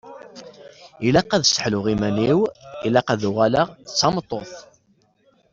[1.07, 2.39] Ilaq ad sseḥluɣ iman-iw,
[2.87, 4.51] ilaq ad uɣaleɣ d tameṭṭut.